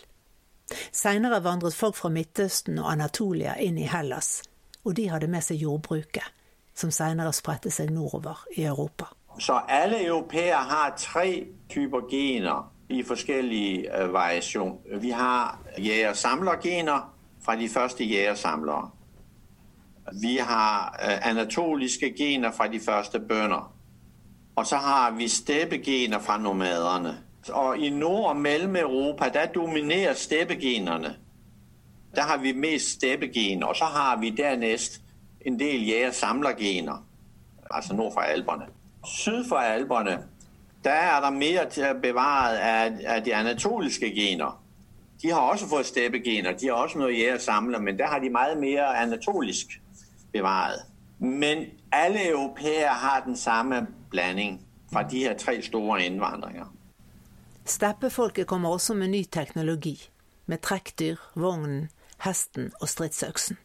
Seinere 0.93 1.41
vandret 1.41 1.75
folk 1.75 1.97
fra 1.97 2.11
Midtøsten 2.13 2.79
og 2.83 2.91
Anatolia 2.93 3.55
inn 3.63 3.79
i 3.79 3.87
Hellas, 3.89 4.43
og 4.85 4.97
de 4.97 5.09
hadde 5.09 5.27
med 5.27 5.43
seg 5.45 5.63
jordbruket, 5.63 6.25
som 6.75 6.91
senere 6.91 7.33
spredte 7.33 7.71
seg 7.71 7.91
nordover 7.91 8.45
i 8.57 8.65
Europa. 8.65 9.11
Så 9.39 9.61
alle 9.69 10.05
europeere 10.05 10.57
har 10.57 10.95
tre 10.97 11.47
typer 11.71 12.09
gener 12.11 12.73
i 12.89 13.03
forskjellige 13.03 13.91
uh, 13.93 14.13
variasjon. 14.13 14.79
Vi 15.01 15.11
har 15.11 15.59
jeger-samler-gener 15.79 17.15
fra 17.45 17.57
de 17.57 17.69
første 17.69 18.05
jegersamlere. 18.05 18.91
Vi 20.21 20.37
har 20.37 20.99
øh, 21.03 21.29
anatoliske 21.31 22.15
gener 22.19 22.51
fra 22.51 22.67
de 22.67 22.81
første 22.81 23.21
bønder. 23.21 23.73
Og 24.57 24.67
så 24.67 24.77
har 24.77 25.11
vi 25.11 25.29
steppegener 25.29 26.19
fra 26.19 26.39
nomaderne. 26.39 27.19
Og 27.49 27.79
i 27.79 27.91
Nord- 27.91 28.29
og 28.29 28.37
Mellom-Europa 28.37 29.29
der 29.29 29.47
dominerer 29.47 30.15
steppegenerne. 30.15 31.17
Der 32.15 32.23
har 32.23 32.37
vi 32.37 32.53
mest 32.53 32.91
steppegener. 32.91 33.67
Og 33.67 33.77
så 33.77 33.85
har 33.85 34.17
vi 34.17 34.31
dernæst 34.31 35.01
en 35.41 35.61
del 35.61 35.87
jæger-samlergener, 35.87 37.07
altså 37.71 37.95
nord 37.95 38.13
for 38.13 38.21
Alperne. 38.21 38.67
Syd 39.05 39.49
for 39.49 39.57
Alperne 39.57 40.19
der 40.85 40.91
er 40.91 41.21
der 41.21 41.31
mer 41.31 41.95
bevaret 42.03 42.57
av, 42.57 43.21
de 43.25 43.35
anatoliske 43.35 44.15
gener. 44.15 44.63
De 45.23 45.31
har 45.31 45.41
også 45.41 45.67
fått 45.69 45.87
steppegener, 45.87 46.53
de 46.53 46.67
har 46.67 46.75
også 46.75 46.99
noe 46.99 47.13
jæger-samler, 47.13 47.81
men 47.83 47.99
der 47.99 48.07
har 48.07 48.19
de 48.19 48.31
meget 48.31 48.59
mer 48.59 48.85
anatolisk 48.85 49.81
bevaret. 50.33 50.83
Men 51.19 51.65
alle 51.93 52.29
europeere 52.29 52.89
har 52.89 53.23
den 53.27 53.37
samme 53.37 53.87
blanding 54.11 54.61
fra 54.93 55.03
de 55.03 55.19
her 55.19 55.37
tre 55.37 55.63
store 55.63 56.05
innvandringer. 56.05 56.65
Steppefolket 57.65 58.47
kommer 58.47 58.69
også 58.69 58.95
med 58.95 59.09
ny 59.09 59.23
teknologi, 59.33 60.11
med 60.47 60.59
trekkdyr, 60.59 61.17
vognen, 61.35 61.89
hesten 62.25 62.73
og 62.81 62.89
stridsøksen. 62.89 63.59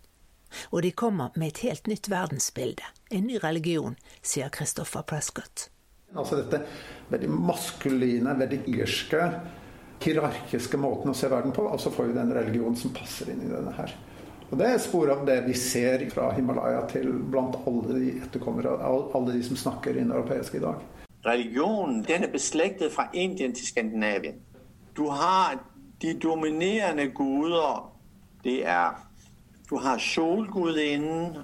Og 0.71 0.83
de 0.85 0.91
kommer 0.91 1.33
med 1.35 1.47
et 1.47 1.63
helt 1.65 1.87
nytt 1.89 2.09
verdensbilde, 2.11 2.85
en 3.11 3.27
ny 3.27 3.39
religion, 3.43 3.95
sier 4.21 4.53
Christopher 4.53 5.01
Prescott. 5.01 5.69
Altså 6.13 6.37
dette 6.43 6.59
veldig 7.09 7.29
maskuline, 7.33 8.35
veldig 8.37 8.59
irske, 8.69 9.29
hierarkiske 10.03 10.77
måten 10.77 11.09
å 11.09 11.17
se 11.17 11.29
verden 11.31 11.53
på, 11.55 11.65
og 11.65 11.79
så 11.81 11.91
får 11.93 12.11
vi 12.11 12.17
den 12.17 12.33
religionen 12.35 12.77
som 12.77 12.93
passer 12.93 13.31
inn 13.33 13.41
i 13.47 13.51
denne 13.51 13.73
her. 13.77 13.93
Og 14.51 14.59
Det 14.59 14.67
er 14.69 14.77
spor 14.77 15.09
av 15.09 15.23
det 15.25 15.39
vi 15.47 15.55
ser 15.57 16.03
fra 16.13 16.27
Himalaya 16.35 16.83
til 16.91 17.07
blant 17.33 17.55
alle 17.65 17.95
de 17.97 18.09
etterkommere, 18.19 18.75
alle 18.85 19.33
de 19.33 19.41
som 19.47 19.57
snakker 19.57 19.97
indoeuropeisk 19.97 20.59
i 20.59 20.61
dag. 20.61 20.83
Religionen 21.25 22.03
den 22.05 22.27
er 22.27 22.29
beslektet 22.29 22.91
fra 22.93 23.07
Indien 23.13 23.55
til 23.55 23.65
Skandinavien. 23.65 24.35
Du 24.93 25.07
har 25.09 25.57
de 26.01 26.13
dominerende 26.13 27.07
guder. 27.15 27.92
Det 28.43 28.67
er 28.67 29.07
Du 29.69 29.77
har 29.77 29.97
solgudinnen, 29.97 31.37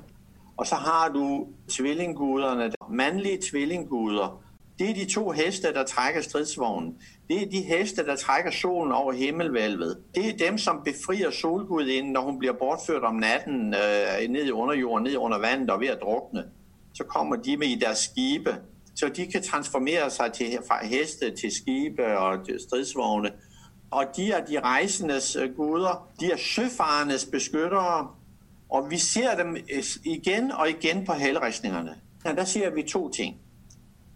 og 0.58 0.68
så 0.68 0.76
har 0.76 1.10
du 1.10 1.48
tvillinggudene. 1.70 2.72
Mannlige 2.90 3.42
tvillingguder. 3.52 4.44
Det 4.80 4.90
er 4.90 4.94
de 4.94 5.06
to 5.06 5.32
heste 5.32 5.74
der 5.74 5.84
trekker 5.84 6.22
stridsvognen. 6.22 6.98
Det 7.28 7.42
er 7.42 7.50
de 7.50 7.62
heste 7.62 8.06
der 8.06 8.16
trekker 8.16 8.52
solen 8.52 8.92
over 8.92 9.12
himmelhvelvet. 9.12 9.98
Det 10.16 10.30
er 10.30 10.48
dem 10.48 10.58
som 10.58 10.82
befrir 10.86 11.30
solgudinnen 11.32 12.12
når 12.12 12.22
hun 12.22 12.40
blir 12.40 12.52
bortført 12.52 13.04
om 13.04 13.16
natten 13.16 13.74
øh, 13.74 14.30
ned 14.30 14.46
i 14.46 14.52
underjorden, 14.52 15.04
ned 15.04 15.18
under 15.18 15.40
vannet 15.40 15.70
og 15.70 15.80
ved 15.80 15.90
å 15.90 16.00
drukne. 16.00 16.44
Så 16.94 17.04
kommer 17.04 17.36
de 17.36 17.58
med 17.58 17.68
i 17.68 17.80
deres 17.80 17.98
skibe, 17.98 18.56
så 18.96 19.10
de 19.10 19.28
kan 19.28 19.44
transformere 19.44 20.10
seg 20.10 20.34
til, 20.34 20.58
fra 20.68 20.86
heste 20.86 21.32
til 21.36 21.52
skibe 21.52 22.18
og 22.18 22.46
til 22.46 22.60
stridsvogne. 22.60 23.32
Og 23.92 24.06
de 24.16 24.32
er 24.32 24.46
de 24.46 24.60
reisendes 24.60 25.36
øh, 25.36 25.56
guder. 25.56 26.10
De 26.20 26.32
er 26.32 26.38
sjøfarendes 26.38 27.26
beskyttere. 27.26 28.08
Og 28.70 28.92
vi 28.92 28.98
ser 28.98 29.36
dem 29.36 29.56
øh, 29.56 29.84
igjen 30.04 30.52
og 30.52 30.70
igjen 30.70 31.06
på 31.06 31.14
helleristningene. 31.14 31.96
Ja, 32.26 32.34
der 32.34 32.46
ser 32.46 32.70
vi 32.70 32.84
to 32.84 33.10
ting. 33.10 33.38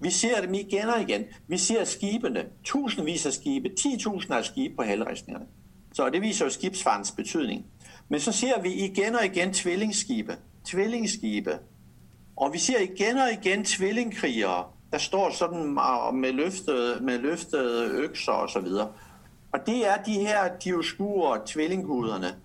Vi 0.02 0.12
ser 0.12 0.42
dem 0.42 0.54
igjen 0.54 0.90
og 0.90 1.02
igjen. 1.02 1.26
Vi 1.48 1.58
ser 1.58 1.84
skipene. 1.84 2.46
Tusenvis 2.64 3.26
av 3.26 3.32
skip. 3.32 3.64
10 3.78 3.98
000 4.06 4.22
av 4.30 4.44
skip 4.44 4.76
på 4.76 4.84
helleristningene. 4.84 5.46
Så 5.94 6.10
det 6.10 6.22
viser 6.22 6.46
jo 6.46 6.52
skipsfartens 6.52 7.12
betydning. 7.12 7.66
Men 8.10 8.20
så 8.20 8.32
ser 8.32 8.62
vi 8.62 8.74
igjen 8.74 9.16
og 9.16 9.26
igjen 9.26 9.54
tvillingskipet. 9.54 10.38
Tvillingskipet. 10.66 11.60
Og 12.36 12.54
vi 12.54 12.60
ser 12.60 12.80
igjen 12.80 13.18
og 13.18 13.30
igjen 13.32 13.66
tvillingkrigere. 13.66 14.64
Der 14.92 15.02
står 15.02 15.32
sånn 15.34 15.72
med 16.14 16.34
løftede, 16.38 17.00
med 17.02 17.24
løftede 17.24 17.88
økser 18.04 18.34
osv. 18.34 18.68
det 19.66 19.88
er 19.88 20.04
de 20.04 20.14
her 20.14 20.58
dioskure 20.64 21.42
tvillingguderne. 21.46 22.36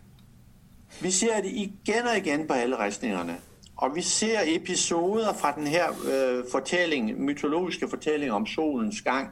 Vi 1.02 1.10
ser 1.10 1.40
det 1.40 1.50
igjen 1.50 2.06
og 2.06 2.16
igjen 2.16 2.46
på 2.46 2.52
alle 2.52 2.84
ristningene. 2.84 3.36
Og 3.76 3.94
vi 3.94 4.02
ser 4.02 4.40
episoder 4.46 5.32
fra 5.32 5.52
denne 5.52 5.70
øh, 6.12 6.44
fortelling, 6.52 7.20
mytologiske 7.20 7.88
fortellingen 7.88 8.34
om 8.34 8.46
solens 8.46 9.02
gang. 9.02 9.28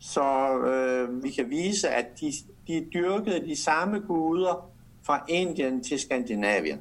Så 0.00 0.58
øh, 0.58 1.22
vi 1.22 1.30
kan 1.30 1.50
vise 1.50 1.88
at 1.88 2.20
de, 2.20 2.32
de 2.66 2.86
dyrket 2.94 3.44
de 3.46 3.62
samme 3.62 4.00
guder 4.00 4.70
fra 5.06 5.24
Indien 5.28 5.84
til 5.84 6.00
Skandinavien. 6.00 6.80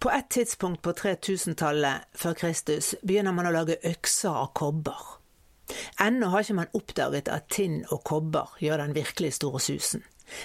På 0.00 0.08
et 0.08 0.24
tidspunkt 0.30 0.82
på 0.82 0.90
3000-tallet 0.90 1.94
før 2.14 2.32
Kristus 2.32 2.94
begynner 3.06 3.32
man 3.32 3.46
å 3.46 3.52
lage 3.52 3.76
økser 3.84 4.30
av 4.30 4.52
kobber. 4.54 5.19
Ennå 6.00 6.30
har 6.32 6.44
ikke 6.44 6.58
man 6.58 6.72
oppdaget 6.76 7.28
at 7.28 7.48
tinn 7.52 7.82
og 7.90 8.02
kobber 8.08 8.56
gjør 8.62 8.82
den 8.84 8.96
virkelig 8.96 9.34
store 9.38 9.60
susen. 9.60 10.02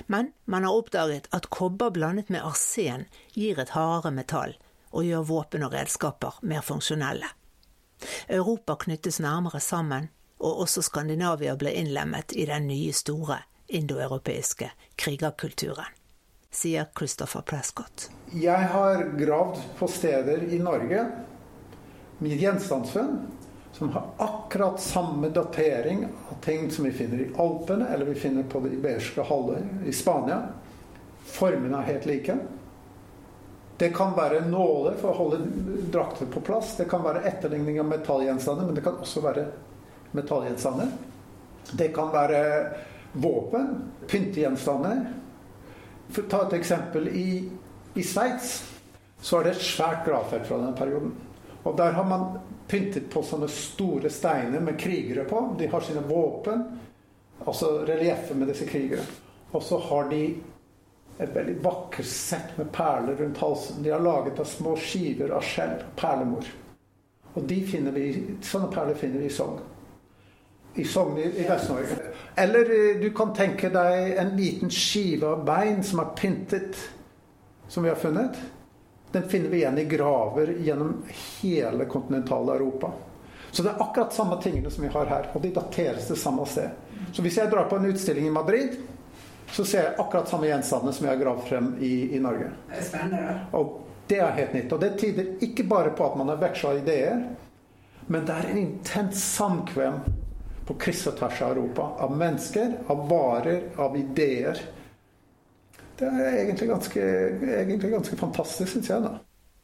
Men 0.08 0.32
man 0.46 0.66
har 0.66 0.74
oppdaget 0.74 1.28
at 1.36 1.50
kobber 1.54 1.94
blandet 1.94 2.30
med 2.34 2.46
arsen 2.46 3.06
gir 3.34 3.60
et 3.62 3.74
hardere 3.76 4.12
metall, 4.12 4.56
og 4.92 5.06
gjør 5.06 5.28
våpen 5.30 5.66
og 5.66 5.74
redskaper 5.74 6.40
mer 6.42 6.66
funksjonelle. 6.66 7.28
Europa 8.30 8.76
knyttes 8.86 9.20
nærmere 9.20 9.60
sammen, 9.60 10.10
og 10.40 10.66
også 10.66 10.84
Skandinavia 10.84 11.56
ble 11.56 11.72
innlemmet 11.80 12.34
i 12.36 12.48
den 12.50 12.68
nye, 12.68 12.94
store 12.94 13.40
indoeuropeiske 13.68 14.70
krigerkulturen, 15.00 15.94
sier 16.52 16.90
Christopher 16.98 17.42
Prescott. 17.42 18.10
Jeg 18.34 18.68
har 18.74 19.06
gravd 19.20 19.62
på 19.80 19.88
steder 19.90 20.44
i 20.50 20.60
Norge 20.62 21.06
Mitt 22.24 22.40
gjenstandsfunn 22.40 23.18
som 23.78 23.90
har 23.90 24.04
akkurat 24.18 24.80
samme 24.80 25.30
datering 25.30 26.08
av 26.30 26.44
ting 26.44 26.72
som 26.72 26.86
vi 26.86 26.92
finner 26.92 27.18
i 27.18 27.32
Alpene, 27.38 27.88
eller 27.88 28.06
vi 28.06 28.16
finner 28.16 28.44
på 28.44 28.60
det 28.60 28.70
iberske 28.70 29.24
halvøy 29.28 29.58
i 29.86 29.92
Spania. 29.92 30.38
Formene 31.26 31.82
er 31.82 31.90
helt 31.90 32.06
like. 32.08 32.38
Det 33.78 33.90
kan 33.98 34.16
være 34.16 34.46
nåler 34.48 34.96
for 35.02 35.12
å 35.12 35.18
holde 35.18 35.42
drakter 35.92 36.32
på 36.32 36.40
plass. 36.40 36.78
Det 36.78 36.88
kan 36.88 37.04
være 37.04 37.26
etterligning 37.28 37.82
av 37.84 37.90
metallgjenstander, 37.92 38.70
men 38.70 38.80
det 38.80 38.86
kan 38.88 39.04
også 39.04 39.26
være 39.28 39.46
metallgjenstander. 40.16 40.96
Det 41.76 41.92
kan 42.00 42.16
være 42.16 42.42
våpen, 43.12 43.74
pyntegjenstander. 44.08 45.04
For 46.08 46.24
å 46.24 46.32
ta 46.32 46.44
et 46.48 46.60
eksempel. 46.62 47.12
I, 47.12 47.28
i 47.92 48.08
Sveits 48.08 48.62
så 49.20 49.42
er 49.42 49.50
det 49.50 49.58
et 49.58 49.68
svært 49.68 50.08
gravfelt 50.08 50.48
fra 50.48 50.64
denne 50.64 50.78
perioden. 50.80 51.12
Og 51.66 51.76
der 51.76 51.98
har 51.98 52.08
man 52.08 52.38
pyntet 52.68 53.10
på 53.14 53.22
sånne 53.24 53.48
store 53.52 54.10
steiner 54.10 54.64
med 54.64 54.80
krigere 54.80 55.26
på. 55.30 55.42
De 55.60 55.68
har 55.70 55.86
sine 55.86 56.02
våpen, 56.08 56.64
altså 57.46 57.78
relieffer 57.86 58.36
med 58.36 58.50
disse 58.52 58.68
krigere. 58.70 59.06
Og 59.52 59.64
så 59.64 59.80
har 59.90 60.10
de 60.10 60.22
et 61.18 61.32
veldig 61.32 61.56
vakkert 61.64 62.08
sett 62.10 62.58
med 62.58 62.72
perler 62.76 63.16
rundt 63.16 63.38
halsen. 63.38 63.84
De 63.84 63.94
har 63.94 64.04
laget 64.04 64.40
av 64.40 64.50
små 64.50 64.76
skiver 64.76 65.32
av 65.36 65.46
skjell. 65.48 65.78
Perlemor. 65.96 66.50
Og 67.36 67.48
vi, 67.48 67.62
sånne 68.44 68.72
perler 68.72 69.00
finner 69.00 69.24
vi 69.24 69.30
i 69.30 69.36
Sogn. 69.36 69.62
I 70.76 70.84
Sogn 70.88 71.20
i, 71.22 71.30
i 71.40 71.48
Vest-Norge. 71.48 72.12
Eller 72.36 72.72
eh, 72.72 73.00
du 73.00 73.10
kan 73.16 73.32
tenke 73.36 73.72
deg 73.72 74.18
en 74.20 74.36
liten 74.36 74.72
skive 74.72 75.30
av 75.38 75.46
bein 75.48 75.84
som 75.88 76.02
er 76.04 76.12
pyntet, 76.20 76.80
som 77.72 77.84
vi 77.84 77.92
har 77.92 78.00
funnet. 78.00 78.40
Den 79.16 79.28
finner 79.32 79.54
vi 79.54 79.62
igjen 79.62 79.78
i 79.80 79.86
graver 79.88 80.50
gjennom 80.66 80.98
hele 81.42 81.86
kontinentale 81.88 82.58
Europa. 82.58 82.92
Så 83.52 83.64
det 83.64 83.72
er 83.72 83.84
akkurat 83.86 84.14
samme 84.14 84.42
tingene 84.44 84.72
som 84.72 84.84
vi 84.84 84.92
har 84.92 85.08
her. 85.08 85.30
Og 85.34 85.42
de 85.42 85.54
dateres 85.56 86.10
til 86.10 86.20
samme 86.20 86.44
sted. 86.52 86.76
Så 87.16 87.24
hvis 87.24 87.38
jeg 87.40 87.48
drar 87.54 87.70
på 87.72 87.80
en 87.80 87.88
utstilling 87.88 88.28
i 88.28 88.34
Madrid 88.36 88.76
så 89.52 89.66
ser 89.66 89.84
jeg 89.84 89.96
akkurat 89.98 90.30
samme 90.30 90.50
gjenstandene 90.50 90.94
som 90.94 91.06
jeg 91.06 91.14
har 91.14 91.24
gravd 91.24 91.48
frem 91.48 91.72
i, 91.80 91.94
i 92.16 92.20
Norge. 92.20 92.50
Det 92.70 92.80
er 92.80 92.86
spennende. 92.90 93.36
Og 93.56 93.82
det 94.10 94.20
er 94.20 94.38
helt 94.40 94.54
nytt. 94.58 94.74
Og 94.74 94.82
det 94.82 94.92
tyder 95.00 95.32
ikke 95.46 95.66
bare 95.70 95.94
på 95.96 96.06
at 96.08 96.18
man 96.20 96.32
har 96.34 96.42
veksla 96.42 96.76
ideer, 96.82 97.26
men 98.08 98.26
det 98.26 98.36
er 98.36 98.50
en 98.52 98.62
intens 98.62 99.22
samkvem 99.38 100.02
på 100.66 100.78
kryss 100.82 101.06
og 101.10 101.18
tvers 101.20 101.42
av 101.46 101.56
Europa. 101.56 101.88
Av 102.04 102.14
mennesker, 102.18 102.74
av 102.92 103.06
varer, 103.10 103.70
av 103.82 103.98
ideer. 103.98 104.60
Det 106.00 106.08
er 106.08 106.42
egentlig 106.42 106.68
ganske, 106.68 107.02
egentlig 107.62 107.92
ganske 107.92 108.18
fantastisk, 108.18 108.72
syns 108.72 108.90
jeg. 108.90 109.02
da. 109.04 109.18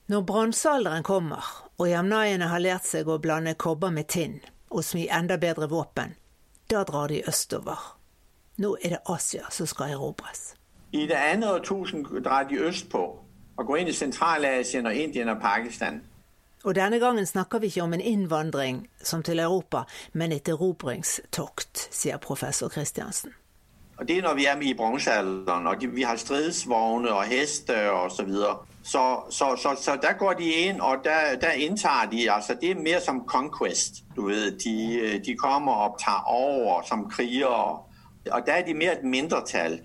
Når 0.07 0.21
bronsealderen 0.21 1.03
kommer, 1.03 1.67
og 1.77 1.89
jamnaiene 1.89 2.47
har 2.51 2.59
lært 2.59 2.87
seg 2.87 3.07
å 3.07 3.19
blande 3.19 3.53
kobber 3.55 3.91
med 3.91 4.07
tinn 4.11 4.39
og 4.69 4.83
smi 4.83 5.07
enda 5.11 5.37
bedre 5.37 5.67
våpen, 5.71 6.15
da 6.71 6.83
drar 6.87 7.11
de 7.11 7.21
østover. 7.27 7.79
Nå 8.57 8.77
er 8.83 8.95
det 8.95 9.01
Asia 9.09 9.49
som 9.51 9.67
skal 9.67 9.95
erobres. 9.95 10.53
I 10.91 11.07
det 11.07 11.15
andre 11.15 11.53
årtusen 11.55 12.03
drar 12.23 12.47
de 12.49 12.59
østpå 12.59 13.01
og 13.57 13.67
går 13.67 13.77
inn 13.77 13.91
i 13.91 13.95
Sentral-Asien 13.95 14.87
og 14.87 14.95
Indien 14.95 15.29
og 15.29 15.39
Pakistan. 15.41 16.01
Og 16.63 16.75
denne 16.75 16.99
gangen 16.99 17.25
snakker 17.25 17.59
vi 17.59 17.71
ikke 17.71 17.83
om 17.83 17.93
en 17.93 18.01
innvandring 18.01 18.87
som 19.03 19.23
til 19.23 19.39
Europa, 19.39 19.83
men 20.13 20.31
et 20.31 20.49
erobringstokt, 20.49 21.87
sier 21.91 22.17
professor 22.17 22.69
Kristiansen. 22.69 23.33
Og 24.01 24.07
Det 24.07 24.17
er 24.17 24.21
når 24.21 24.33
vi 24.33 24.45
er 24.45 24.55
med 24.57 24.65
i 24.65 24.73
bronsealderen, 24.73 25.67
og 25.67 25.75
vi 25.93 26.01
har 26.01 26.15
stridsvogne 26.15 27.13
og 27.13 27.23
hester 27.23 27.89
osv. 27.89 28.15
Så, 28.15 28.23
videre. 28.23 28.57
så, 28.83 29.03
så, 29.29 29.75
så, 29.81 29.97
der 30.01 30.13
går 30.13 30.33
de 30.33 30.53
inn, 30.53 30.81
og 30.81 30.97
der, 31.03 31.35
der 31.41 31.51
inntar 31.51 32.05
de 32.11 32.31
altså 32.31 32.57
Det 32.61 32.71
er 32.71 32.81
mer 32.81 32.99
som 32.99 33.23
conquest. 33.27 34.03
du 34.15 34.27
vet. 34.27 34.63
De, 34.63 35.21
de 35.25 35.35
kommer 35.35 35.71
og 35.71 35.99
tar 35.99 36.23
over 36.27 36.81
som 36.87 37.09
krigere 37.09 37.79
og 38.31 38.45
der 38.45 38.53
er 38.53 38.65
de 38.65 38.73
mer 38.73 38.91
et 38.91 39.03
mindretall 39.03 39.79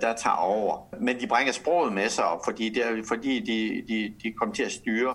der 0.00 0.12
tar 0.16 0.36
over. 0.36 0.88
Men 1.00 1.20
de 1.20 1.26
bringer 1.26 1.52
sproget 1.52 1.92
med 1.92 2.08
seg, 2.08 2.24
fordi, 2.44 2.68
det, 2.68 3.06
fordi 3.08 3.40
de, 3.40 3.82
de, 3.88 4.14
de 4.22 4.32
kommer 4.32 4.54
til 4.54 4.66
å 4.66 4.72
styre. 4.72 5.14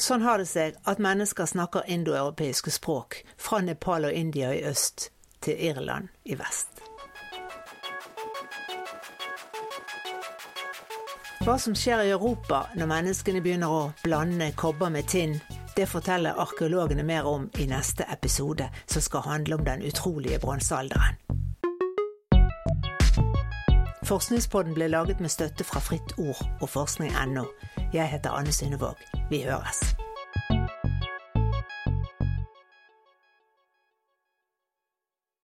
Sånn 0.00 0.24
har 0.24 0.40
det 0.40 0.48
seg 0.48 0.78
at 0.88 1.02
mennesker 1.02 1.46
snakker 1.46 1.86
indoeuropeiske 1.86 2.72
språk, 2.72 3.20
fra 3.36 3.60
Nepal 3.60 4.08
og 4.08 4.16
India 4.16 4.54
i 4.56 4.64
øst 4.66 5.10
til 5.44 5.60
Irland 5.60 6.08
i 6.24 6.38
vest. 6.38 6.82
Hva 11.42 11.56
som 11.58 11.74
skjer 11.74 12.04
i 12.06 12.10
Europa 12.14 12.68
når 12.78 12.86
menneskene 12.86 13.40
begynner 13.42 13.72
å 13.74 13.78
blande 14.04 14.52
kobber 14.54 14.92
med 14.94 15.08
tinn, 15.10 15.32
det 15.74 15.88
forteller 15.90 16.38
arkeologene 16.38 17.02
mer 17.02 17.26
om 17.26 17.48
i 17.58 17.66
neste 17.66 18.06
episode, 18.14 18.68
som 18.86 19.02
skal 19.02 19.24
handle 19.26 19.58
om 19.58 19.64
den 19.66 19.82
utrolige 19.82 20.38
bronsealderen. 20.38 21.18
Forskningspodden 24.06 24.78
ble 24.78 24.86
laget 24.92 25.18
med 25.18 25.34
støtte 25.34 25.66
fra 25.66 25.82
Fritt 25.82 26.14
Ord 26.14 26.38
og 26.60 26.68
forskning.no. 26.70 27.48
Jeg 27.90 28.06
heter 28.14 28.38
Anne 28.38 28.54
Synnevåg. 28.54 29.02
Vi 29.30 29.42
høres. 29.42 29.82